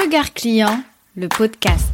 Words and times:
Regard 0.00 0.32
client, 0.32 0.84
le 1.16 1.28
podcast. 1.28 1.88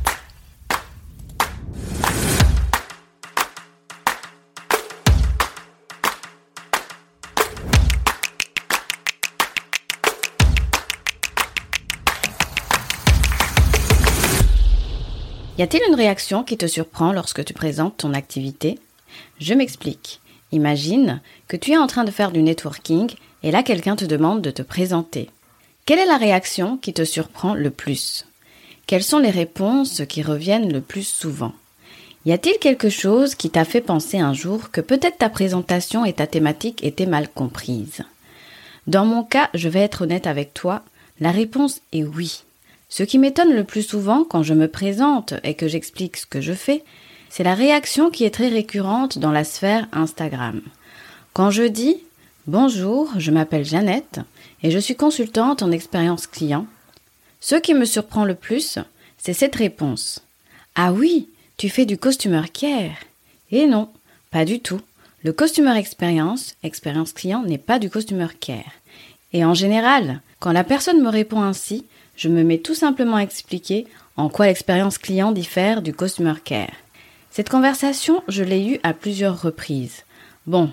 Y 15.56 15.62
a-t-il 15.62 15.82
une 15.88 15.94
réaction 15.94 16.44
qui 16.44 16.58
te 16.58 16.66
surprend 16.66 17.12
lorsque 17.12 17.42
tu 17.42 17.54
présentes 17.54 17.96
ton 17.96 18.12
activité? 18.12 18.78
Je 19.40 19.54
m'explique. 19.54 20.20
Imagine 20.52 21.22
que 21.48 21.56
tu 21.56 21.72
es 21.72 21.78
en 21.78 21.86
train 21.86 22.04
de 22.04 22.10
faire 22.10 22.32
du 22.32 22.42
networking 22.42 23.10
et 23.42 23.50
là 23.50 23.62
quelqu'un 23.62 23.96
te 23.96 24.04
demande 24.04 24.42
de 24.42 24.50
te 24.50 24.60
présenter. 24.60 25.30
Quelle 25.86 25.98
est 25.98 26.06
la 26.06 26.16
réaction 26.16 26.78
qui 26.78 26.94
te 26.94 27.04
surprend 27.04 27.52
le 27.52 27.68
plus? 27.68 28.24
Quelles 28.86 29.02
sont 29.02 29.18
les 29.18 29.30
réponses 29.30 30.00
qui 30.08 30.22
reviennent 30.22 30.72
le 30.72 30.80
plus 30.80 31.06
souvent? 31.06 31.52
Y 32.24 32.32
a-t-il 32.32 32.58
quelque 32.58 32.88
chose 32.88 33.34
qui 33.34 33.50
t'a 33.50 33.66
fait 33.66 33.82
penser 33.82 34.18
un 34.18 34.32
jour 34.32 34.70
que 34.70 34.80
peut-être 34.80 35.18
ta 35.18 35.28
présentation 35.28 36.06
et 36.06 36.14
ta 36.14 36.26
thématique 36.26 36.82
étaient 36.82 37.04
mal 37.04 37.28
comprises? 37.28 38.00
Dans 38.86 39.04
mon 39.04 39.24
cas, 39.24 39.50
je 39.52 39.68
vais 39.68 39.80
être 39.80 40.04
honnête 40.04 40.26
avec 40.26 40.54
toi, 40.54 40.82
la 41.20 41.30
réponse 41.30 41.82
est 41.92 42.04
oui. 42.04 42.44
Ce 42.88 43.02
qui 43.02 43.18
m'étonne 43.18 43.52
le 43.52 43.64
plus 43.64 43.82
souvent 43.82 44.24
quand 44.24 44.42
je 44.42 44.54
me 44.54 44.68
présente 44.68 45.34
et 45.44 45.52
que 45.52 45.68
j'explique 45.68 46.16
ce 46.16 46.24
que 46.24 46.40
je 46.40 46.54
fais, 46.54 46.82
c'est 47.28 47.44
la 47.44 47.54
réaction 47.54 48.08
qui 48.08 48.24
est 48.24 48.34
très 48.34 48.48
récurrente 48.48 49.18
dans 49.18 49.32
la 49.32 49.44
sphère 49.44 49.86
Instagram. 49.92 50.62
Quand 51.34 51.50
je 51.50 51.64
dis 51.64 51.98
Bonjour, 52.46 53.10
je 53.16 53.30
m'appelle 53.30 53.64
Jeannette 53.64 54.20
et 54.62 54.70
je 54.70 54.78
suis 54.78 54.96
consultante 54.96 55.62
en 55.62 55.70
expérience 55.70 56.26
client, 56.26 56.66
ce 57.40 57.54
qui 57.54 57.72
me 57.72 57.86
surprend 57.86 58.26
le 58.26 58.34
plus, 58.34 58.78
c'est 59.16 59.32
cette 59.32 59.54
réponse. 59.54 60.22
Ah 60.74 60.92
oui, 60.92 61.30
tu 61.56 61.70
fais 61.70 61.86
du 61.86 61.96
customer 61.96 62.42
care. 62.52 62.98
Et 63.50 63.66
non, 63.66 63.88
pas 64.30 64.44
du 64.44 64.60
tout. 64.60 64.82
Le 65.22 65.32
customer 65.32 65.78
experience, 65.78 66.54
expérience 66.62 67.14
client, 67.14 67.42
n'est 67.44 67.56
pas 67.56 67.78
du 67.78 67.88
customer 67.88 68.28
care. 68.38 68.72
Et 69.32 69.42
en 69.42 69.54
général, 69.54 70.20
quand 70.38 70.52
la 70.52 70.64
personne 70.64 71.02
me 71.02 71.08
répond 71.08 71.40
ainsi, 71.40 71.86
je 72.14 72.28
me 72.28 72.42
mets 72.42 72.58
tout 72.58 72.74
simplement 72.74 73.16
à 73.16 73.22
expliquer 73.22 73.86
en 74.18 74.28
quoi 74.28 74.48
l'expérience 74.48 74.98
client 74.98 75.32
diffère 75.32 75.80
du 75.80 75.94
customer 75.94 76.34
care. 76.44 76.72
Cette 77.30 77.48
conversation, 77.48 78.22
je 78.28 78.42
l'ai 78.42 78.66
eue 78.66 78.80
à 78.82 78.92
plusieurs 78.92 79.40
reprises. 79.40 80.02
Bon, 80.46 80.70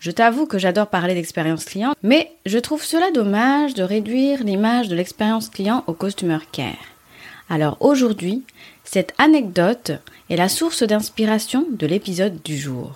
je 0.00 0.10
t'avoue 0.10 0.46
que 0.46 0.58
j'adore 0.58 0.88
parler 0.88 1.14
d'expérience 1.14 1.64
client, 1.64 1.94
mais 2.02 2.30
je 2.46 2.58
trouve 2.58 2.84
cela 2.84 3.10
dommage 3.10 3.74
de 3.74 3.82
réduire 3.82 4.44
l'image 4.44 4.88
de 4.88 4.96
l'expérience 4.96 5.48
client 5.48 5.84
au 5.86 5.92
customer 5.92 6.38
care. 6.52 6.76
Alors 7.50 7.76
aujourd'hui, 7.80 8.42
cette 8.84 9.14
anecdote 9.18 9.92
est 10.30 10.36
la 10.36 10.48
source 10.48 10.82
d'inspiration 10.82 11.66
de 11.70 11.86
l'épisode 11.86 12.42
du 12.42 12.56
jour. 12.56 12.92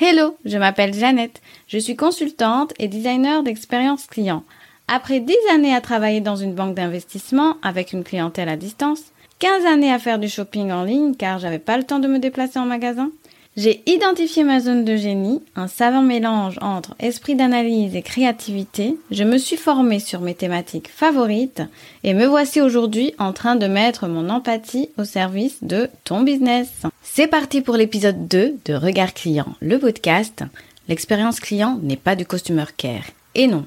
Hello, 0.00 0.36
je 0.44 0.58
m'appelle 0.58 0.94
Jeannette, 0.94 1.40
je 1.68 1.78
suis 1.78 1.96
consultante 1.96 2.72
et 2.78 2.88
designer 2.88 3.42
d'expérience 3.42 4.06
client. 4.06 4.44
Après 4.88 5.20
10 5.20 5.34
années 5.52 5.74
à 5.74 5.80
travailler 5.80 6.20
dans 6.20 6.36
une 6.36 6.54
banque 6.54 6.74
d'investissement 6.74 7.56
avec 7.62 7.92
une 7.92 8.04
clientèle 8.04 8.48
à 8.48 8.56
distance, 8.56 9.02
15 9.40 9.66
années 9.66 9.92
à 9.92 9.98
faire 9.98 10.18
du 10.18 10.28
shopping 10.28 10.70
en 10.70 10.84
ligne 10.84 11.14
car 11.14 11.38
j'avais 11.38 11.58
pas 11.58 11.76
le 11.76 11.84
temps 11.84 11.98
de 11.98 12.08
me 12.08 12.18
déplacer 12.18 12.58
en 12.58 12.66
magasin, 12.66 13.10
j'ai 13.56 13.82
identifié 13.86 14.44
ma 14.44 14.60
zone 14.60 14.84
de 14.84 14.96
génie, 14.96 15.42
un 15.54 15.66
savant 15.66 16.02
mélange 16.02 16.58
entre 16.60 16.94
esprit 16.98 17.34
d'analyse 17.34 17.96
et 17.96 18.02
créativité. 18.02 18.96
Je 19.10 19.24
me 19.24 19.38
suis 19.38 19.56
formée 19.56 19.98
sur 19.98 20.20
mes 20.20 20.34
thématiques 20.34 20.90
favorites 20.90 21.62
et 22.04 22.12
me 22.12 22.26
voici 22.26 22.60
aujourd'hui 22.60 23.14
en 23.18 23.32
train 23.32 23.56
de 23.56 23.66
mettre 23.66 24.08
mon 24.08 24.28
empathie 24.28 24.90
au 24.98 25.04
service 25.04 25.62
de 25.62 25.88
ton 26.04 26.20
business. 26.20 26.68
C'est 27.02 27.28
parti 27.28 27.62
pour 27.62 27.76
l'épisode 27.76 28.28
2 28.28 28.56
de 28.62 28.74
Regard 28.74 29.14
Client, 29.14 29.48
le 29.60 29.78
podcast. 29.78 30.44
L'expérience 30.88 31.40
client 31.40 31.80
n'est 31.82 31.96
pas 31.96 32.14
du 32.14 32.26
customer 32.26 32.66
care. 32.76 33.04
Et 33.34 33.46
non. 33.46 33.64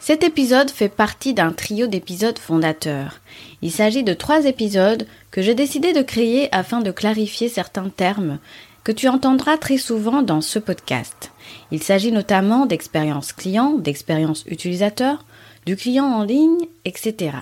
Cet 0.00 0.22
épisode 0.22 0.70
fait 0.70 0.88
partie 0.88 1.34
d'un 1.34 1.52
trio 1.52 1.86
d'épisodes 1.86 2.38
fondateurs. 2.38 3.20
Il 3.62 3.72
s'agit 3.72 4.04
de 4.04 4.14
trois 4.14 4.46
épisodes 4.46 5.06
que 5.30 5.42
j'ai 5.42 5.54
décidé 5.54 5.92
de 5.92 6.02
créer 6.02 6.48
afin 6.54 6.80
de 6.80 6.92
clarifier 6.92 7.48
certains 7.48 7.88
termes 7.88 8.38
que 8.84 8.92
tu 8.92 9.08
entendras 9.08 9.58
très 9.58 9.76
souvent 9.76 10.22
dans 10.22 10.40
ce 10.40 10.58
podcast. 10.58 11.32
Il 11.72 11.82
s'agit 11.82 12.12
notamment 12.12 12.64
d'expérience 12.64 13.32
client, 13.32 13.72
d'expérience 13.72 14.44
utilisateur, 14.46 15.24
du 15.66 15.76
client 15.76 16.06
en 16.06 16.22
ligne, 16.22 16.66
etc. 16.84 17.32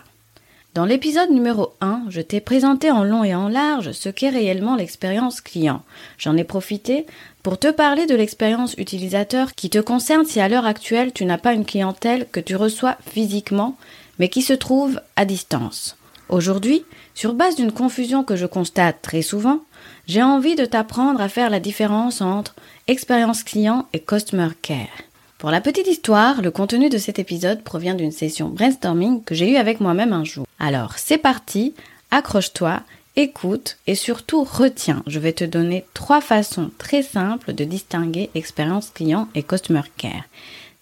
Dans 0.77 0.85
l'épisode 0.85 1.31
numéro 1.31 1.73
1, 1.81 2.03
je 2.11 2.21
t'ai 2.21 2.39
présenté 2.39 2.91
en 2.91 3.03
long 3.03 3.25
et 3.25 3.35
en 3.35 3.49
large 3.49 3.93
ce 3.93 4.11
qu'est 4.11 4.29
réellement 4.29 4.77
l'expérience 4.77 5.41
client. 5.41 5.81
J'en 6.19 6.37
ai 6.37 6.45
profité 6.45 7.07
pour 7.43 7.59
te 7.59 7.71
parler 7.71 8.05
de 8.05 8.15
l'expérience 8.15 8.75
utilisateur 8.77 9.55
qui 9.55 9.71
te 9.71 9.79
concerne 9.79 10.27
si 10.27 10.39
à 10.39 10.51
l'heure 10.51 10.67
actuelle 10.67 11.15
tu 11.15 11.25
n'as 11.25 11.39
pas 11.39 11.55
une 11.55 11.65
clientèle 11.65 12.27
que 12.31 12.41
tu 12.41 12.57
reçois 12.57 12.99
physiquement 13.11 13.79
mais 14.19 14.29
qui 14.29 14.43
se 14.43 14.53
trouve 14.53 15.01
à 15.17 15.25
distance. 15.25 15.97
Aujourd'hui, 16.29 16.85
sur 17.15 17.33
base 17.33 17.57
d'une 17.57 17.73
confusion 17.73 18.23
que 18.23 18.37
je 18.37 18.45
constate 18.45 19.01
très 19.01 19.23
souvent, 19.23 19.61
j'ai 20.07 20.23
envie 20.23 20.57
de 20.57 20.67
t'apprendre 20.67 21.23
à 21.23 21.31
faire 21.31 21.49
la 21.49 21.59
différence 21.59 22.21
entre 22.21 22.55
expérience 22.87 23.45
client 23.45 23.87
et 23.95 24.01
customer 24.01 24.51
care. 24.61 25.07
Pour 25.39 25.51
la 25.51 25.63
petite 25.63 25.87
histoire, 25.87 26.43
le 26.43 26.51
contenu 26.51 26.91
de 26.91 26.99
cet 26.99 27.19
épisode 27.19 27.63
provient 27.63 27.95
d'une 27.95 28.13
session 28.13 28.51
brainstorming 28.51 29.25
que 29.25 29.35
j'ai 29.35 29.51
eue 29.51 29.57
avec 29.57 29.81
moi-même 29.81 30.13
un 30.13 30.25
jour. 30.25 30.46
Alors, 30.59 30.99
c'est 30.99 31.19
parti, 31.19 31.75
accroche-toi, 32.11 32.83
écoute 33.17 33.79
et 33.87 33.95
surtout 33.95 34.45
retiens. 34.45 35.03
Je 35.07 35.19
vais 35.19 35.33
te 35.33 35.45
donner 35.45 35.85
trois 35.95 36.21
façons 36.21 36.71
très 36.79 37.03
simples 37.03 37.53
de 37.53 37.65
distinguer 37.65 38.31
expérience 38.35 38.91
client 38.91 39.29
et 39.35 39.43
customer 39.43 39.83
care. 39.97 40.25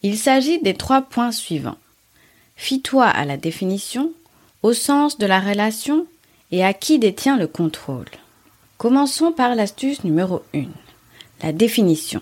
Il 0.02 0.18
s'agit 0.18 0.60
des 0.60 0.74
trois 0.74 1.02
points 1.02 1.32
suivants. 1.32 1.78
Fie-toi 2.56 3.06
à 3.06 3.24
la 3.24 3.36
définition, 3.36 4.12
au 4.62 4.72
sens 4.72 5.18
de 5.18 5.26
la 5.26 5.40
relation 5.40 6.06
et 6.52 6.64
à 6.64 6.72
qui 6.72 6.98
détient 6.98 7.36
le 7.36 7.46
contrôle. 7.46 8.06
Commençons 8.78 9.32
par 9.32 9.54
l'astuce 9.54 10.04
numéro 10.04 10.42
1, 10.54 10.64
la 11.42 11.52
définition. 11.52 12.20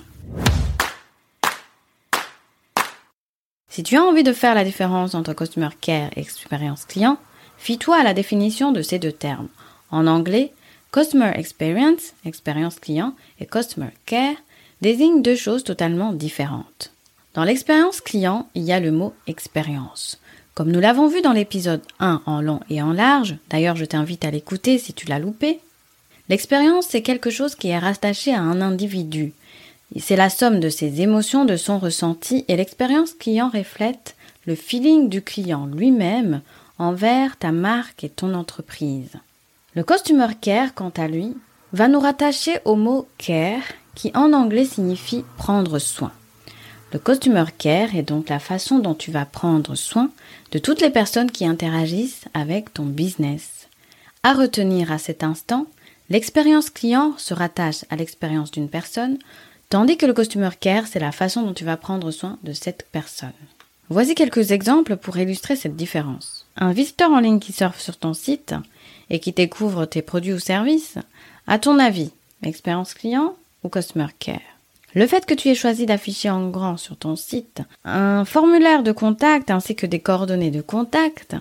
Si 3.69 3.83
tu 3.83 3.97
as 3.97 4.03
envie 4.03 4.23
de 4.23 4.33
faire 4.33 4.55
la 4.55 4.65
différence 4.65 5.15
entre 5.15 5.33
Customer 5.33 5.71
Care 5.81 6.11
et 6.17 6.21
expérience 6.21 6.85
client, 6.85 7.19
fie-toi 7.63 7.97
à 7.99 8.03
la 8.03 8.13
définition 8.13 8.73
de 8.73 8.83
ces 8.83 8.99
deux 8.99 9.13
termes. 9.13 9.49
En 9.93 10.09
anglais, 10.09 10.53
Customer 10.91 11.31
Experience, 11.37 12.13
expérience 12.27 12.81
client, 12.81 13.15
et 13.39 13.47
Customer 13.47 13.91
Care 14.05 14.35
désignent 14.81 15.23
deux 15.23 15.37
choses 15.37 15.63
totalement 15.63 16.13
différentes. 16.13 16.91
Dans 17.35 17.45
l'expérience 17.45 18.01
client, 18.01 18.49
il 18.57 18.65
y 18.65 18.73
a 18.73 18.81
le 18.81 18.91
mot 18.91 19.15
expérience. 19.29 20.21
Comme 20.55 20.73
nous 20.73 20.81
l'avons 20.81 21.07
vu 21.07 21.23
dans 21.23 21.33
l'épisode 21.33 21.83
1 22.01 22.23
en 22.27 22.41
long 22.41 22.59
et 22.69 22.83
en 22.83 22.93
large, 22.93 23.37
d'ailleurs 23.49 23.77
je 23.77 23.85
t'invite 23.85 24.25
à 24.25 24.33
l'écouter 24.33 24.79
si 24.79 24.93
tu 24.93 25.07
l'as 25.07 25.21
loupé, 25.21 25.61
l'expérience 26.29 26.87
c'est 26.91 27.03
quelque 27.03 27.31
chose 27.31 27.55
qui 27.55 27.69
est 27.69 27.79
rattaché 27.79 28.35
à 28.35 28.41
un 28.41 28.61
individu, 28.61 29.33
c'est 30.01 30.17
la 30.17 30.31
somme 30.31 30.59
de 30.59 30.69
ses 30.69 31.01
émotions, 31.01 31.45
de 31.45 31.57
son 31.57 31.79
ressenti 31.79 32.45
et 32.49 32.57
l'expérience 32.57 33.13
client 33.13 33.51
reflète 33.53 34.17
le 34.47 34.57
feeling 34.57 35.09
du 35.09 35.23
client 35.23 35.67
lui-même 35.67 36.41
envers 36.83 37.37
ta 37.37 37.53
marque 37.53 38.05
et 38.05 38.09
ton 38.09 38.35
entreprise. 38.35 39.13
Le 39.75 39.85
customer 39.85 40.29
care, 40.41 40.75
quant 40.75 40.93
à 40.97 41.09
lui, 41.09 41.37
va 41.73 41.89
nous 41.89 42.01
rattacher 42.01 42.59
au 42.65 42.77
mot 42.77 43.09
care 43.19 43.63
qui 43.95 44.11
en 44.15 44.33
anglais 44.33 44.65
signifie 44.65 45.25
prendre 45.39 45.79
soin. 45.79 46.13
Le 46.93 46.99
customer 46.99 47.45
care 47.57 47.95
est 47.95 48.03
donc 48.03 48.29
la 48.29 48.39
façon 48.39 48.79
dont 48.79 48.95
tu 48.95 49.11
vas 49.11 49.25
prendre 49.25 49.75
soin 49.75 50.11
de 50.51 50.59
toutes 50.59 50.83
les 50.83 50.91
personnes 50.91 51.31
qui 51.31 51.47
interagissent 51.47 52.27
avec 52.35 52.75
ton 52.75 52.85
business. 52.85 53.69
À 54.23 54.35
retenir 54.35 54.93
à 54.93 54.99
cet 54.99 55.25
instant, 55.25 55.67
l'expérience 56.11 56.69
client 56.69 57.15
se 57.17 57.33
rattache 57.33 57.85
à 57.89 57.97
l'expérience 57.97 58.51
d'une 58.51 58.69
personne, 58.69 59.19
Tandis 59.73 59.97
que 59.97 60.05
le 60.05 60.13
customer 60.13 60.51
care, 60.61 60.87
c'est 60.87 60.99
la 60.99 61.13
façon 61.13 61.41
dont 61.41 61.55
tu 61.55 61.65
vas 61.65 61.79
prendre 61.79 62.11
soin 62.11 62.39
de 62.43 62.53
cette 62.53 62.87
personne. 62.93 63.33
Voici 63.89 64.15
quelques 64.15 64.51
exemples 64.51 64.99
pour 64.99 65.17
illustrer 65.17 65.57
cette 65.57 65.77
différence. 65.77 66.42
Un 66.57 66.73
visiteur 66.73 67.11
en 67.11 67.21
ligne 67.21 67.41
qui 67.41 67.53
surfe 67.53 67.81
sur 67.81 67.97
ton 67.97 68.15
site 68.15 68.55
et 69.11 69.21
qui 69.21 69.33
découvre 69.33 69.87
tes 69.87 70.03
produits 70.03 70.33
ou 70.33 70.39
services, 70.39 70.99
à 71.47 71.59
ton 71.59 71.79
avis, 71.79 72.11
expérience 72.43 72.95
client 72.95 73.35
ou 73.65 73.69
customer 73.69 74.09
care? 74.19 74.41
Le 74.95 75.07
fait 75.07 75.25
que 75.25 75.35
tu 75.35 75.49
aies 75.49 75.55
choisi 75.55 75.87
d'afficher 75.87 76.29
en 76.29 76.49
grand 76.51 76.77
sur 76.77 76.97
ton 76.97 77.17
site 77.17 77.63
un 77.85 78.27
formulaire 78.27 78.83
de 78.83 78.93
contact 78.93 79.51
ainsi 79.51 79.75
que 79.75 79.87
des 79.87 80.01
coordonnées 80.01 80.51
de 80.51 80.61
contact, 80.61 81.35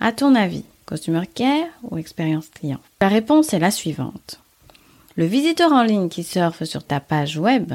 à 0.00 0.10
ton 0.10 0.34
avis, 0.34 0.64
customer 0.86 1.26
care 1.26 1.66
ou 1.82 1.98
expérience 1.98 2.48
client? 2.48 2.80
La 3.02 3.08
réponse 3.08 3.52
est 3.52 3.58
la 3.58 3.70
suivante. 3.70 4.40
Le 5.16 5.26
visiteur 5.26 5.72
en 5.72 5.82
ligne 5.82 6.08
qui 6.08 6.24
surfe 6.24 6.64
sur 6.64 6.82
ta 6.82 6.98
page 6.98 7.36
web 7.36 7.74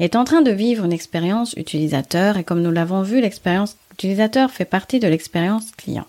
est 0.00 0.16
en 0.16 0.24
train 0.24 0.42
de 0.42 0.50
vivre 0.50 0.84
une 0.84 0.92
expérience 0.92 1.52
utilisateur 1.56 2.36
et 2.36 2.44
comme 2.44 2.62
nous 2.62 2.72
l'avons 2.72 3.02
vu, 3.02 3.20
l'expérience 3.20 3.76
utilisateur 4.00 4.50
fait 4.50 4.64
partie 4.64 4.98
de 4.98 5.08
l'expérience 5.08 5.72
client. 5.72 6.06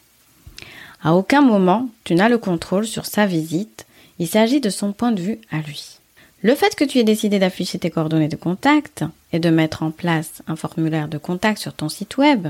À 1.03 1.13
aucun 1.13 1.41
moment, 1.41 1.89
tu 2.05 2.15
n'as 2.15 2.29
le 2.29 2.37
contrôle 2.37 2.87
sur 2.87 3.05
sa 3.05 3.25
visite, 3.25 3.85
il 4.17 4.29
s'agit 4.29 4.61
de 4.61 4.69
son 4.69 4.93
point 4.93 5.11
de 5.11 5.21
vue 5.21 5.39
à 5.51 5.57
lui. 5.57 5.97
Le 6.41 6.55
fait 6.55 6.73
que 6.75 6.85
tu 6.85 6.99
aies 6.99 7.03
décidé 7.03 7.37
d'afficher 7.37 7.79
tes 7.79 7.89
coordonnées 7.89 8.29
de 8.29 8.37
contact 8.37 9.03
et 9.33 9.39
de 9.39 9.49
mettre 9.49 9.83
en 9.83 9.91
place 9.91 10.41
un 10.47 10.55
formulaire 10.55 11.09
de 11.09 11.17
contact 11.17 11.59
sur 11.59 11.73
ton 11.73 11.89
site 11.89 12.17
web, 12.17 12.47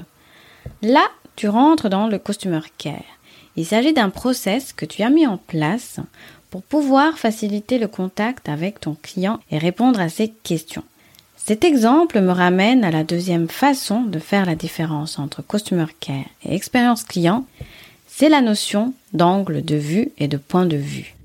là, 0.84 1.08
tu 1.36 1.50
rentres 1.50 1.90
dans 1.90 2.08
le 2.08 2.20
Customer 2.20 2.62
Care. 2.78 3.18
Il 3.56 3.66
s'agit 3.66 3.94
d'un 3.94 4.12
process 4.12 4.74
que 4.74 4.86
tu 4.86 5.02
as 5.02 5.10
mis 5.10 5.26
en 5.26 5.38
place 5.38 6.00
pour 6.52 6.62
pouvoir 6.62 7.18
faciliter 7.18 7.80
le 7.80 7.88
contact 7.88 8.48
avec 8.48 8.80
ton 8.80 8.96
client 9.02 9.40
et 9.50 9.58
répondre 9.58 10.00
à 10.00 10.10
ses 10.10 10.30
questions. 10.30 10.84
Cet 11.44 11.66
exemple 11.66 12.22
me 12.22 12.32
ramène 12.32 12.84
à 12.84 12.92
la 12.92 13.04
deuxième 13.04 13.50
façon 13.50 14.02
de 14.02 14.20
faire 14.20 14.46
la 14.46 14.54
différence 14.54 15.18
entre 15.18 15.42
Customer 15.42 15.88
Care 16.00 16.26
et 16.46 16.54
expérience 16.54 17.04
client, 17.04 17.46
c'est 18.08 18.30
la 18.30 18.42
notion 18.42 18.94
d'angle 19.14 19.66
de 19.66 19.76
vue 19.76 20.12
et 20.20 20.28
de 20.28 20.38
point 20.38 20.68
de 20.68 20.78
vue. 20.78 21.16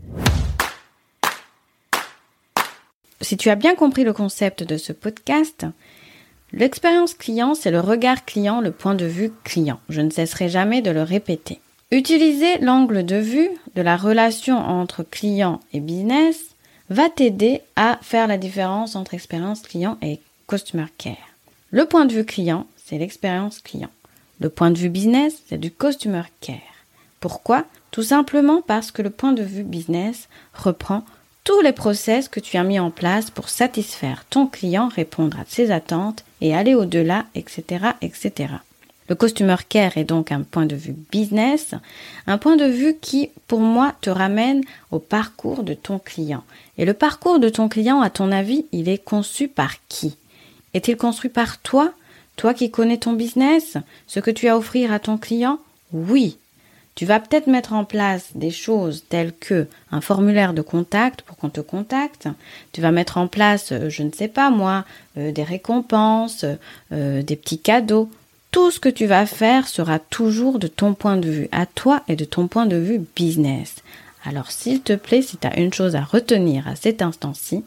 Si 3.21 3.37
tu 3.37 3.51
as 3.51 3.57
bien 3.57 3.75
compris 3.75 4.05
le 4.05 4.15
concept 4.15 4.63
de 4.63 4.79
ce 4.79 4.95
podcast, 4.95 5.67
l'expérience 6.51 7.13
client, 7.13 7.55
c'est 7.55 7.71
le 7.71 7.81
regard 7.81 8.25
client, 8.25 8.63
le 8.63 8.71
point 8.71 8.95
de 8.95 9.05
vue 9.05 9.33
client. 9.45 9.81
Je 9.91 10.01
ne 10.01 10.11
cesserai 10.11 10.49
jamais 10.49 10.81
de 10.81 10.91
le 10.91 11.03
répéter. 11.03 11.61
Utiliser 11.91 12.57
l'angle 12.59 13.05
de 13.05 13.17
vue 13.17 13.51
de 13.75 13.83
la 13.83 13.99
relation 13.99 14.57
entre 14.57 15.03
client 15.03 15.61
et 15.75 15.81
business 15.81 16.56
va 16.91 17.09
t'aider 17.09 17.62
à 17.75 17.99
faire 18.03 18.27
la 18.27 18.38
différence 18.38 18.97
entre 18.97 19.15
expérience 19.15 19.62
client 19.62 19.99
et 20.03 20.21
customer 20.49 20.87
care. 20.99 21.17
Le 21.71 21.87
point 21.87 22.06
de 22.06 22.12
vue 22.12 22.25
client, 22.25 22.67
c'est 22.77 22.99
l'expérience 22.99 23.61
client. 23.61 23.91
Le 24.41 24.49
point 24.49 24.71
de 24.71 24.79
vue 24.79 24.88
business, 24.88 25.43
c'est 25.49 25.59
du 25.59 25.71
customer 25.71 26.23
care. 26.41 26.56
Pourquoi? 27.21 27.65
Tout 27.91 28.03
simplement 28.03 28.62
parce 28.62 28.91
que 28.91 29.03
le 29.03 29.11
point 29.11 29.33
de 29.33 29.43
vue 29.43 29.65
business 29.65 30.29
reprend 30.55 31.03
tous 31.44 31.61
les 31.61 31.73
process 31.73 32.29
que 32.29 32.41
tu 32.41 32.56
as 32.56 32.65
mis 32.65 32.79
en 32.79 32.91
place 32.91 33.31
pour 33.31 33.49
satisfaire 33.49 34.25
ton 34.29 34.47
client, 34.47 34.89
répondre 34.89 35.39
à 35.39 35.44
ses 35.47 35.71
attentes 35.71 36.25
et 36.41 36.55
aller 36.55 36.75
au-delà, 36.75 37.25
etc., 37.35 37.87
etc. 38.03 38.55
Le 39.08 39.14
Customer 39.14 39.56
Care 39.69 39.97
est 39.99 40.05
donc 40.05 40.32
un 40.32 40.43
point 40.43 40.67
de 40.67 40.75
vue 40.75 40.94
business, 41.12 41.75
un 42.26 42.38
point 42.38 42.56
de 42.56 42.64
vue 42.64 42.97
qui, 43.00 43.31
pour 43.47 43.61
moi, 43.61 43.94
te 44.00 44.11
ramène 44.11 44.62
au 44.91 44.99
parcours 44.99 45.62
de 45.62 45.75
ton 45.75 45.99
client. 45.99 46.43
Et 46.79 46.85
le 46.85 46.94
parcours 46.94 47.38
de 47.38 47.49
ton 47.49 47.69
client, 47.69 48.00
à 48.00 48.11
ton 48.11 48.32
avis, 48.32 48.67
il 48.73 48.88
est 48.88 49.03
conçu 49.03 49.49
par 49.49 49.75
qui? 49.88 50.17
Est-il 50.75 50.97
construit 50.97 51.31
par 51.31 51.58
toi? 51.58 51.93
Toi 52.37 52.53
qui 52.53 52.70
connais 52.70 52.99
ton 52.99 53.12
business 53.12 53.76
Ce 54.06 54.20
que 54.20 54.31
tu 54.31 54.49
as 54.49 54.55
à 54.55 54.56
offrir 54.56 54.93
à 54.93 54.99
ton 54.99 55.17
client? 55.17 55.58
Oui. 55.93 56.37
Tu 56.97 57.05
vas 57.05 57.20
peut-être 57.20 57.47
mettre 57.47 57.75
en 57.75 57.85
place 57.85 58.31
des 58.35 58.50
choses 58.50 59.05
telles 59.08 59.32
que 59.32 59.67
un 59.93 60.00
formulaire 60.00 60.55
de 60.55 60.62
contact 60.62 61.23
pour 61.23 61.37
qu'on 61.37 61.50
te 61.50 61.61
contacte. 61.61 62.26
Tu 62.73 62.81
vas 62.81 62.91
mettre 62.91 63.19
en 63.19 63.29
place, 63.29 63.70
euh, 63.73 63.91
je 63.91 64.03
ne 64.03 64.11
sais 64.11 64.29
pas 64.29 64.49
moi, 64.49 64.85
euh, 65.19 65.31
des 65.31 65.43
récompenses, 65.43 66.47
euh, 66.93 67.23
des 67.23 67.37
petits 67.37 67.58
cadeaux 67.58 68.11
tout 68.50 68.70
ce 68.70 68.81
que 68.81 68.88
tu 68.88 69.06
vas 69.06 69.26
faire 69.26 69.69
sera 69.69 69.98
toujours 69.98 70.58
de 70.58 70.66
ton 70.66 70.94
point 70.94 71.16
de 71.16 71.28
vue 71.28 71.48
à 71.52 71.66
toi 71.66 72.02
et 72.08 72.16
de 72.16 72.25
ton 72.25 72.48
point 72.48 72.66
de 72.66 72.76
vue 72.76 73.00
business. 73.14 73.76
Alors 74.25 74.50
s'il 74.50 74.82
te 74.82 74.94
plaît, 74.94 75.22
si 75.22 75.37
tu 75.37 75.46
as 75.46 75.58
une 75.58 75.72
chose 75.72 75.94
à 75.94 76.02
retenir 76.02 76.66
à 76.66 76.75
cet 76.75 77.02
instant-ci, 77.02 77.64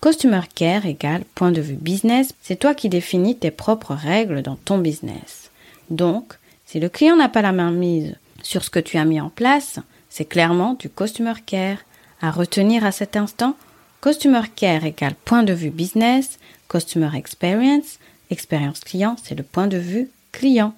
Customer 0.00 0.40
Care 0.54 0.86
égale 0.86 1.22
point 1.34 1.52
de 1.52 1.60
vue 1.60 1.76
business, 1.76 2.34
c'est 2.42 2.58
toi 2.58 2.74
qui 2.74 2.88
définis 2.88 3.36
tes 3.36 3.50
propres 3.50 3.94
règles 3.94 4.42
dans 4.42 4.56
ton 4.56 4.78
business. 4.78 5.50
Donc, 5.90 6.34
si 6.66 6.80
le 6.80 6.88
client 6.88 7.16
n'a 7.16 7.28
pas 7.28 7.42
la 7.42 7.52
main 7.52 7.70
mise 7.70 8.16
sur 8.42 8.64
ce 8.64 8.70
que 8.70 8.80
tu 8.80 8.96
as 8.98 9.04
mis 9.04 9.20
en 9.20 9.28
place, 9.28 9.78
c'est 10.08 10.24
clairement 10.24 10.74
du 10.74 10.88
Customer 10.88 11.34
Care. 11.46 11.78
À 12.20 12.30
retenir 12.30 12.84
à 12.84 12.92
cet 12.92 13.16
instant, 13.16 13.56
Customer 14.00 14.42
Care 14.56 14.84
égale 14.84 15.14
point 15.24 15.42
de 15.42 15.52
vue 15.52 15.70
business, 15.70 16.38
Customer 16.68 17.10
Experience, 17.14 17.98
Expérience 18.32 18.80
client, 18.80 19.16
c'est 19.22 19.34
le 19.34 19.42
point 19.42 19.66
de 19.66 19.76
vue 19.76 20.08
client. 20.32 20.72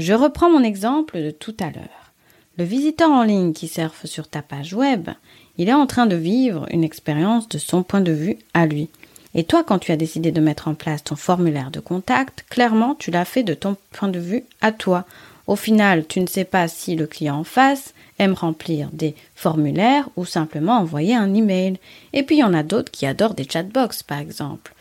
Je 0.00 0.12
reprends 0.12 0.50
mon 0.50 0.64
exemple 0.64 1.22
de 1.22 1.30
tout 1.30 1.54
à 1.60 1.70
l'heure. 1.70 2.10
Le 2.58 2.64
visiteur 2.64 3.12
en 3.12 3.22
ligne 3.22 3.52
qui 3.52 3.68
surfe 3.68 4.06
sur 4.06 4.26
ta 4.26 4.42
page 4.42 4.74
web, 4.74 5.08
il 5.56 5.68
est 5.68 5.72
en 5.72 5.86
train 5.86 6.06
de 6.06 6.16
vivre 6.16 6.66
une 6.72 6.82
expérience 6.82 7.48
de 7.48 7.58
son 7.58 7.84
point 7.84 8.00
de 8.00 8.10
vue 8.10 8.38
à 8.54 8.66
lui. 8.66 8.88
Et 9.36 9.44
toi, 9.44 9.62
quand 9.62 9.78
tu 9.78 9.92
as 9.92 9.96
décidé 9.96 10.32
de 10.32 10.40
mettre 10.40 10.66
en 10.66 10.74
place 10.74 11.04
ton 11.04 11.14
formulaire 11.14 11.70
de 11.70 11.78
contact, 11.78 12.44
clairement, 12.50 12.96
tu 12.96 13.12
l'as 13.12 13.24
fait 13.24 13.44
de 13.44 13.54
ton 13.54 13.76
point 13.92 14.08
de 14.08 14.18
vue 14.18 14.42
à 14.60 14.72
toi. 14.72 15.04
Au 15.46 15.54
final, 15.54 16.04
tu 16.04 16.18
ne 16.18 16.26
sais 16.26 16.42
pas 16.42 16.66
si 16.66 16.96
le 16.96 17.06
client 17.06 17.36
en 17.36 17.44
face 17.44 17.94
aime 18.18 18.34
remplir 18.34 18.88
des 18.92 19.14
formulaires 19.36 20.08
ou 20.16 20.24
simplement 20.24 20.78
envoyer 20.78 21.14
un 21.14 21.32
email. 21.34 21.78
Et 22.12 22.24
puis, 22.24 22.38
il 22.38 22.40
y 22.40 22.44
en 22.44 22.52
a 22.52 22.64
d'autres 22.64 22.90
qui 22.90 23.06
adorent 23.06 23.34
des 23.34 23.48
chatbox, 23.48 24.02
par 24.02 24.18
exemple. 24.18 24.73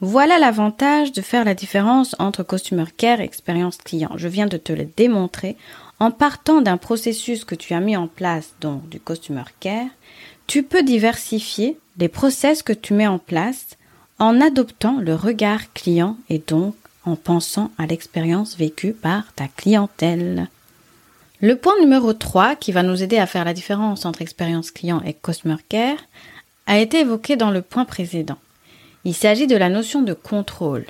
Voilà 0.00 0.38
l'avantage 0.38 1.12
de 1.12 1.22
faire 1.22 1.44
la 1.44 1.54
différence 1.54 2.16
entre 2.18 2.42
Customer 2.42 2.84
Care 2.96 3.20
et 3.20 3.24
expérience 3.24 3.76
client. 3.76 4.10
Je 4.16 4.28
viens 4.28 4.46
de 4.46 4.56
te 4.56 4.72
le 4.72 4.88
démontrer. 4.96 5.56
En 6.00 6.10
partant 6.10 6.60
d'un 6.60 6.76
processus 6.76 7.44
que 7.44 7.54
tu 7.54 7.72
as 7.74 7.80
mis 7.80 7.96
en 7.96 8.08
place, 8.08 8.54
donc 8.60 8.88
du 8.88 8.98
Customer 8.98 9.44
Care, 9.60 9.86
tu 10.48 10.64
peux 10.64 10.82
diversifier 10.82 11.78
les 11.96 12.08
process 12.08 12.62
que 12.62 12.72
tu 12.72 12.92
mets 12.92 13.06
en 13.06 13.18
place 13.18 13.76
en 14.18 14.40
adoptant 14.40 14.98
le 14.98 15.14
regard 15.14 15.72
client 15.72 16.16
et 16.28 16.38
donc 16.38 16.74
en 17.04 17.14
pensant 17.14 17.70
à 17.78 17.86
l'expérience 17.86 18.56
vécue 18.56 18.92
par 18.92 19.32
ta 19.34 19.46
clientèle. 19.46 20.48
Le 21.40 21.56
point 21.56 21.78
numéro 21.80 22.12
3 22.12 22.56
qui 22.56 22.72
va 22.72 22.82
nous 22.82 23.02
aider 23.02 23.18
à 23.18 23.26
faire 23.26 23.44
la 23.44 23.54
différence 23.54 24.06
entre 24.06 24.22
expérience 24.22 24.72
client 24.72 25.02
et 25.04 25.14
Customer 25.14 25.56
Care 25.68 25.98
a 26.66 26.78
été 26.78 27.00
évoqué 27.00 27.36
dans 27.36 27.50
le 27.50 27.62
point 27.62 27.84
précédent. 27.84 28.38
Il 29.06 29.14
s'agit 29.14 29.46
de 29.46 29.56
la 29.56 29.68
notion 29.68 30.00
de 30.00 30.14
contrôle. 30.14 30.86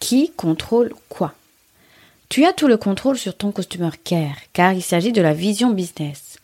Qui 0.00 0.32
contrôle 0.32 0.94
quoi? 1.10 1.34
Tu 2.30 2.46
as 2.46 2.54
tout 2.54 2.66
le 2.66 2.78
contrôle 2.78 3.18
sur 3.18 3.36
ton 3.36 3.52
Customer 3.52 3.90
Care 4.02 4.36
car 4.54 4.72
il 4.72 4.82
s'agit 4.82 5.12
de 5.12 5.20
la 5.20 5.34
vision 5.34 5.68
business. 5.68 6.38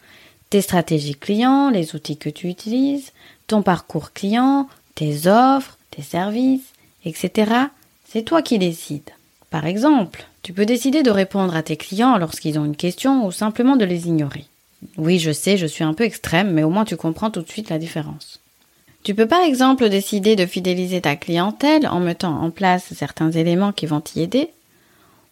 Tes 0.50 0.61
stratégies 0.61 1.14
clients, 1.14 1.70
les 1.70 1.94
outils 1.94 2.19
que 2.19 2.28
tu 2.28 2.49
utilises, 2.49 3.12
ton 3.46 3.62
parcours 3.62 4.12
client, 4.12 4.69
tes 4.94 5.26
offres, 5.26 5.78
tes 5.90 6.02
services, 6.02 6.75
etc. 7.06 7.50
C'est 8.06 8.23
toi 8.23 8.42
qui 8.42 8.59
décides. 8.59 9.11
Par 9.49 9.64
exemple, 9.64 10.26
tu 10.42 10.52
peux 10.52 10.66
décider 10.66 11.02
de 11.02 11.11
répondre 11.11 11.56
à 11.56 11.62
tes 11.62 11.78
clients 11.78 12.18
lorsqu'ils 12.18 12.59
ont 12.59 12.66
une 12.66 12.76
question 12.76 13.25
ou 13.25 13.33
simplement 13.33 13.76
de 13.76 13.87
les 13.87 14.09
ignorer. 14.09 14.44
Oui, 14.96 15.18
je 15.18 15.30
sais, 15.30 15.56
je 15.56 15.66
suis 15.66 15.84
un 15.84 15.94
peu 15.94 16.04
extrême, 16.04 16.52
mais 16.52 16.62
au 16.62 16.70
moins 16.70 16.84
tu 16.84 16.96
comprends 16.96 17.30
tout 17.30 17.42
de 17.42 17.49
suite 17.49 17.70
la 17.70 17.78
différence. 17.78 18.40
Tu 19.02 19.14
peux 19.14 19.26
par 19.26 19.42
exemple 19.42 19.88
décider 19.88 20.37
de 20.37 20.46
fidéliser 20.46 21.00
ta 21.00 21.16
clientèle 21.16 21.88
en 21.88 22.00
mettant 22.00 22.42
en 22.42 22.50
place 22.50 22.92
certains 22.94 23.30
éléments 23.30 23.72
qui 23.72 23.87
vont 23.87 24.00
t'y 24.00 24.20
aider, 24.22 24.50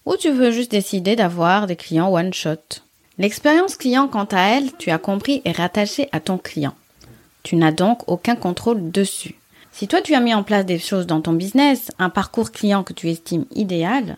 ou 0.06 0.16
tu 0.16 0.30
veux 0.30 0.50
juste 0.50 0.70
décider 0.70 1.16
d'avoir 1.16 1.66
des 1.66 1.76
clients 1.76 2.12
one-shot. 2.12 2.80
L'expérience 3.18 3.76
client, 3.76 4.08
quant 4.08 4.28
à 4.30 4.40
elle, 4.40 4.72
tu 4.78 4.90
as 4.90 4.98
compris, 4.98 5.42
est 5.44 5.52
rattachée 5.52 6.08
à 6.12 6.20
ton 6.20 6.38
client. 6.38 6.74
Tu 7.42 7.56
n'as 7.56 7.72
donc 7.72 8.08
aucun 8.08 8.36
contrôle 8.36 8.90
dessus. 8.90 9.34
Si 9.72 9.86
toi 9.86 10.00
tu 10.00 10.14
as 10.14 10.20
mis 10.20 10.34
en 10.34 10.42
place 10.42 10.64
des 10.66 10.78
choses 10.78 11.06
dans 11.06 11.20
ton 11.20 11.32
business, 11.32 11.90
un 11.98 12.10
parcours 12.10 12.52
client 12.52 12.82
que 12.82 12.92
tu 12.92 13.10
estimes 13.10 13.44
idéal, 13.54 14.16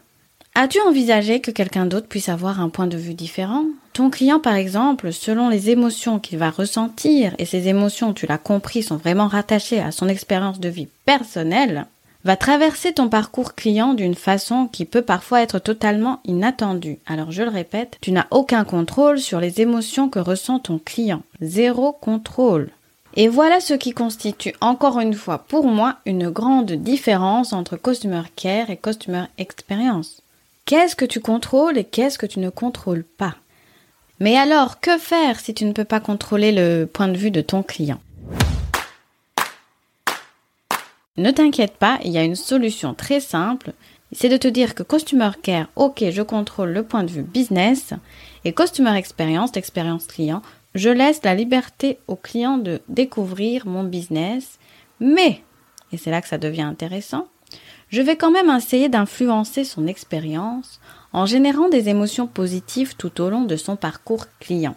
As-tu 0.57 0.81
envisagé 0.81 1.41
que 1.41 1.53
quelqu'un 1.53 1.87
d'autre 1.87 2.09
puisse 2.09 2.29
avoir 2.29 2.61
un 2.61 2.71
point 2.71 2.89
de 2.89 2.97
vue 2.97 3.15
différent? 3.15 3.65
Ton 3.93 4.11
client, 4.11 4.41
par 4.41 4.55
exemple, 4.55 5.13
selon 5.13 5.49
les 5.49 5.71
émotions 5.71 6.19
qu'il 6.19 6.39
va 6.39 6.51
ressentir, 6.51 7.35
et 7.39 7.45
ces 7.45 7.69
émotions, 7.69 8.13
tu 8.13 8.27
l'as 8.27 8.37
compris, 8.37 8.83
sont 8.83 8.97
vraiment 8.97 9.29
rattachées 9.29 9.81
à 9.81 9.93
son 9.93 10.09
expérience 10.09 10.59
de 10.59 10.69
vie 10.69 10.89
personnelle, 11.07 11.87
va 12.25 12.37
traverser 12.37 12.93
ton 12.93 13.09
parcours 13.09 13.55
client 13.55 13.95
d'une 13.95 14.17
façon 14.17 14.67
qui 14.67 14.85
peut 14.85 15.03
parfois 15.03 15.41
être 15.41 15.59
totalement 15.61 16.21
inattendue. 16.25 16.99
Alors 17.07 17.31
je 17.31 17.43
le 17.43 17.49
répète, 17.49 17.97
tu 18.01 18.13
n'as 18.13 18.27
aucun 18.31 18.65
contrôle 18.65 19.21
sur 19.21 19.41
les 19.41 19.61
émotions 19.61 20.09
que 20.09 20.19
ressent 20.19 20.59
ton 20.59 20.79
client. 20.79 21.23
Zéro 21.41 21.93
contrôle. 21.93 22.71
Et 23.15 23.29
voilà 23.29 23.61
ce 23.61 23.75
qui 23.75 23.93
constitue 23.93 24.55
encore 24.61 25.01
une 25.01 25.15
fois 25.15 25.39
pour 25.39 25.67
moi 25.67 25.97
une 26.07 26.29
grande 26.29 26.73
différence 26.73 27.53
entre 27.53 27.77
Customer 27.77 28.23
Care 28.37 28.71
et 28.71 28.77
Customer 28.77 29.25
Experience. 29.39 30.23
Qu'est-ce 30.71 30.95
que 30.95 31.05
tu 31.05 31.19
contrôles 31.19 31.79
et 31.79 31.83
qu'est-ce 31.83 32.17
que 32.17 32.27
tu 32.27 32.39
ne 32.39 32.49
contrôles 32.49 33.03
pas? 33.03 33.35
Mais 34.21 34.37
alors, 34.37 34.79
que 34.79 34.99
faire 34.99 35.41
si 35.41 35.53
tu 35.53 35.65
ne 35.65 35.73
peux 35.73 35.85
pas 35.85 35.99
contrôler 35.99 36.53
le 36.53 36.85
point 36.85 37.09
de 37.09 37.19
vue 37.19 37.33
de 37.33 37.41
ton 37.41 37.65
client? 37.65 38.01
Ne 41.17 41.33
t'inquiète 41.33 41.73
pas, 41.73 41.99
il 42.05 42.13
y 42.13 42.19
a 42.19 42.23
une 42.23 42.37
solution 42.37 42.95
très 42.95 43.19
simple. 43.19 43.73
C'est 44.13 44.29
de 44.29 44.37
te 44.37 44.47
dire 44.47 44.77
que 44.77 44.85
Customer 44.85 45.33
Care, 45.43 45.67
ok, 45.75 46.05
je 46.09 46.23
contrôle 46.23 46.71
le 46.71 46.85
point 46.85 47.03
de 47.03 47.11
vue 47.11 47.23
business 47.25 47.93
et 48.45 48.53
Customer 48.53 48.97
Experience, 48.97 49.57
l'expérience 49.57 50.07
client, 50.07 50.41
je 50.77 50.91
laisse 50.91 51.25
la 51.25 51.35
liberté 51.35 51.99
au 52.07 52.15
client 52.15 52.59
de 52.59 52.81
découvrir 52.89 53.67
mon 53.67 53.83
business, 53.83 54.61
mais, 55.01 55.43
et 55.91 55.97
c'est 55.97 56.13
là 56.13 56.23
que 56.23 56.29
ça 56.29 56.39
devient 56.39 56.63
intéressant, 56.63 57.27
je 57.91 58.03
vais 58.03 58.17
quand 58.17 58.31
même 58.31 58.51
essayer 58.51 58.89
d'influencer 58.89 59.65
son 59.65 59.87
expérience 59.87 60.81
en 61.13 61.27
générant 61.27 61.69
des 61.69 61.89
émotions 61.89 62.27
positives 62.27 62.95
tout 62.97 63.21
au 63.21 63.31
long 63.31 63.43
de 63.43 63.57
son 63.57 63.77
parcours 63.77 64.27
client. 64.39 64.77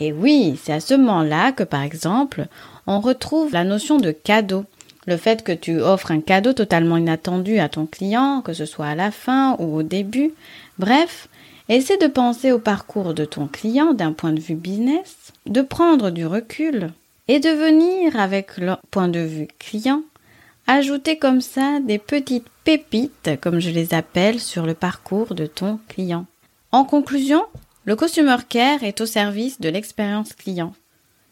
Et 0.00 0.12
oui, 0.12 0.58
c'est 0.62 0.72
à 0.72 0.80
ce 0.80 0.94
moment-là 0.94 1.52
que, 1.52 1.64
par 1.64 1.82
exemple, 1.82 2.46
on 2.86 3.00
retrouve 3.00 3.52
la 3.52 3.64
notion 3.64 3.98
de 3.98 4.10
cadeau. 4.10 4.64
Le 5.06 5.16
fait 5.16 5.42
que 5.42 5.52
tu 5.52 5.80
offres 5.80 6.10
un 6.10 6.20
cadeau 6.20 6.52
totalement 6.52 6.96
inattendu 6.96 7.58
à 7.58 7.68
ton 7.68 7.86
client, 7.86 8.42
que 8.42 8.52
ce 8.52 8.64
soit 8.64 8.86
à 8.86 8.94
la 8.94 9.10
fin 9.10 9.56
ou 9.58 9.76
au 9.76 9.82
début. 9.82 10.32
Bref, 10.78 11.28
essaie 11.68 11.98
de 11.98 12.06
penser 12.06 12.52
au 12.52 12.58
parcours 12.58 13.14
de 13.14 13.24
ton 13.24 13.46
client 13.46 13.92
d'un 13.92 14.12
point 14.12 14.32
de 14.32 14.40
vue 14.40 14.54
business, 14.54 15.32
de 15.46 15.62
prendre 15.62 16.10
du 16.10 16.26
recul 16.26 16.90
et 17.28 17.38
de 17.38 17.50
venir 17.50 18.18
avec 18.18 18.56
le 18.58 18.74
point 18.90 19.08
de 19.08 19.20
vue 19.20 19.48
client 19.58 20.02
ajouter 20.66 21.18
comme 21.18 21.40
ça 21.40 21.80
des 21.80 21.98
petites 21.98 22.46
pépites, 22.64 23.30
comme 23.40 23.60
je 23.60 23.70
les 23.70 23.94
appelle, 23.94 24.40
sur 24.40 24.66
le 24.66 24.74
parcours 24.74 25.34
de 25.34 25.46
ton 25.46 25.78
client. 25.88 26.26
En 26.72 26.84
conclusion, 26.84 27.44
le 27.84 27.96
Customer 27.96 28.36
Care 28.48 28.82
est 28.82 29.00
au 29.00 29.06
service 29.06 29.60
de 29.60 29.68
l'expérience 29.68 30.32
client. 30.32 30.72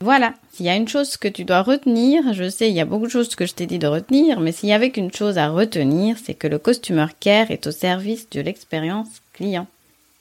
Voilà, 0.00 0.34
s'il 0.52 0.66
y 0.66 0.68
a 0.68 0.76
une 0.76 0.88
chose 0.88 1.16
que 1.16 1.28
tu 1.28 1.44
dois 1.44 1.62
retenir, 1.62 2.34
je 2.34 2.50
sais, 2.50 2.68
il 2.68 2.74
y 2.74 2.80
a 2.80 2.84
beaucoup 2.84 3.06
de 3.06 3.10
choses 3.10 3.36
que 3.36 3.46
je 3.46 3.54
t'ai 3.54 3.66
dit 3.66 3.78
de 3.78 3.86
retenir, 3.86 4.40
mais 4.40 4.50
s'il 4.50 4.68
y 4.68 4.72
avait 4.72 4.90
qu'une 4.90 5.12
chose 5.12 5.38
à 5.38 5.48
retenir, 5.48 6.16
c'est 6.22 6.34
que 6.34 6.48
le 6.48 6.58
Customer 6.58 7.06
Care 7.20 7.50
est 7.50 7.66
au 7.68 7.70
service 7.70 8.28
de 8.30 8.40
l'expérience 8.40 9.22
client. 9.32 9.68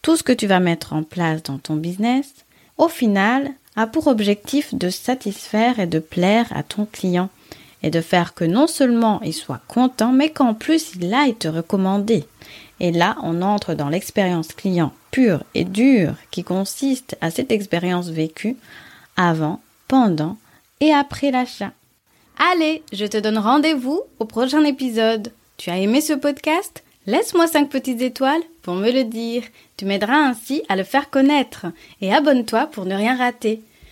Tout 0.04 0.16
ce 0.16 0.24
que 0.24 0.34
tu 0.34 0.46
vas 0.48 0.60
mettre 0.60 0.94
en 0.94 1.04
place 1.04 1.42
dans 1.44 1.58
ton 1.58 1.76
business, 1.76 2.28
au 2.78 2.88
final, 2.88 3.52
a 3.76 3.88
pour 3.88 4.08
objectif 4.08 4.76
de 4.76 4.90
satisfaire 4.90 5.80
et 5.80 5.88
de 5.88 6.00
plaire 6.00 6.48
à 6.52 6.64
ton 6.64 6.86
client 6.86 7.30
et 7.84 7.90
de 7.90 8.02
faire 8.02 8.34
que 8.34 8.46
non 8.46 8.68
seulement 8.68 9.22
il 9.22 9.34
soit 9.34 9.62
content, 9.68 10.12
mais 10.12 10.30
qu'en 10.30 10.54
plus 10.54 10.92
il 10.96 11.14
aille 11.14 11.36
te 11.36 11.48
recommander. 11.48 12.26
Et 12.80 12.92
là, 12.92 13.16
on 13.22 13.42
entre 13.42 13.74
dans 13.74 13.90
l'expérience 13.90 14.50
client 14.50 14.92
pure 15.12 15.44
et 15.54 15.66
dure 15.66 16.16
qui 16.32 16.44
consiste 16.44 17.18
à 17.22 17.30
cette 17.30 17.52
expérience 17.52 18.10
vécue 18.10 18.56
avant, 19.18 19.62
pendant 19.88 20.38
et 20.80 20.92
après 20.92 21.32
l'achat. 21.32 21.72
Allez, 22.54 22.82
je 22.92 23.06
te 23.06 23.18
donne 23.18 23.38
rendez-vous 23.38 24.02
au 24.20 24.26
prochain 24.26 24.64
épisode. 24.64 25.32
Tu 25.58 25.70
as 25.70 25.78
aimé 25.78 26.02
ce 26.02 26.14
podcast? 26.14 26.84
Laisse-moi 27.06 27.48
5 27.48 27.70
petites 27.70 28.02
étoiles 28.02 28.42
pour 28.64 28.74
me 28.74 28.92
le 28.92 29.04
dire. 29.04 29.44
Tu 29.78 29.86
m'aideras 29.86 30.18
ainsi 30.18 30.64
à 30.70 30.76
le 30.76 30.84
faire 30.84 31.10
connaître. 31.10 31.68
Et 32.02 32.14
abonne-toi 32.14 32.68
pour 32.68 32.86
ne 32.86 32.96
rien 32.96 33.16
rater. 33.16 33.62